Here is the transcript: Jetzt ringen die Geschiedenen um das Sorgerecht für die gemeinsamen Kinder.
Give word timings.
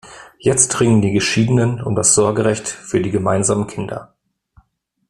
Jetzt 0.39 0.79
ringen 0.79 1.03
die 1.03 1.11
Geschiedenen 1.11 1.79
um 1.79 1.93
das 1.93 2.15
Sorgerecht 2.15 2.67
für 2.67 3.01
die 3.03 3.11
gemeinsamen 3.11 3.67
Kinder. 3.67 4.15